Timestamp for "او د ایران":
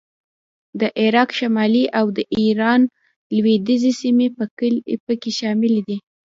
1.99-2.81